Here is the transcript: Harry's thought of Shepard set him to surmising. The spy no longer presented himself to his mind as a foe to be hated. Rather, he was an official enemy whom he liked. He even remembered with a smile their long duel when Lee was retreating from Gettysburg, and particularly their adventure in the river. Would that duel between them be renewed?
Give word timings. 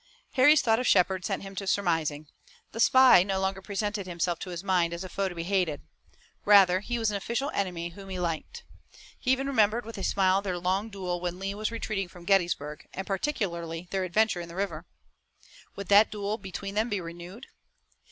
Harry's 0.31 0.63
thought 0.63 0.79
of 0.79 0.87
Shepard 0.87 1.23
set 1.25 1.43
him 1.43 1.53
to 1.55 1.67
surmising. 1.67 2.27
The 2.71 2.79
spy 2.79 3.21
no 3.21 3.39
longer 3.39 3.61
presented 3.61 4.07
himself 4.07 4.39
to 4.39 4.49
his 4.49 4.63
mind 4.63 4.95
as 4.95 5.03
a 5.03 5.09
foe 5.09 5.29
to 5.29 5.35
be 5.35 5.43
hated. 5.43 5.83
Rather, 6.43 6.79
he 6.79 6.97
was 6.97 7.11
an 7.11 7.17
official 7.17 7.51
enemy 7.53 7.89
whom 7.89 8.09
he 8.09 8.17
liked. 8.19 8.63
He 9.19 9.29
even 9.31 9.45
remembered 9.45 9.85
with 9.85 9.99
a 9.99 10.03
smile 10.03 10.41
their 10.41 10.57
long 10.57 10.89
duel 10.89 11.21
when 11.21 11.37
Lee 11.37 11.53
was 11.53 11.69
retreating 11.69 12.07
from 12.07 12.25
Gettysburg, 12.25 12.87
and 12.95 13.05
particularly 13.05 13.89
their 13.91 14.03
adventure 14.03 14.41
in 14.41 14.49
the 14.49 14.55
river. 14.55 14.87
Would 15.75 15.87
that 15.89 16.09
duel 16.09 16.39
between 16.39 16.73
them 16.73 16.89
be 16.89 16.99
renewed? 16.99 17.45